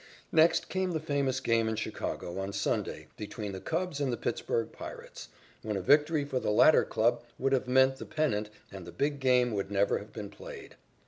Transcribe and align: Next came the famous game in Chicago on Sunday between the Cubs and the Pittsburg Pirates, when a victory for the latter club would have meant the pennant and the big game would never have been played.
Next 0.31 0.67
came 0.67 0.93
the 0.93 0.99
famous 0.99 1.39
game 1.39 1.69
in 1.69 1.75
Chicago 1.75 2.39
on 2.39 2.53
Sunday 2.53 3.05
between 3.17 3.51
the 3.51 3.61
Cubs 3.61 4.01
and 4.01 4.11
the 4.11 4.17
Pittsburg 4.17 4.71
Pirates, 4.71 5.29
when 5.61 5.77
a 5.77 5.81
victory 5.83 6.25
for 6.25 6.39
the 6.39 6.49
latter 6.49 6.83
club 6.83 7.23
would 7.37 7.53
have 7.53 7.67
meant 7.67 7.97
the 7.97 8.05
pennant 8.07 8.49
and 8.71 8.87
the 8.87 8.91
big 8.91 9.19
game 9.19 9.51
would 9.51 9.69
never 9.69 9.99
have 9.99 10.11
been 10.11 10.31
played. 10.31 10.73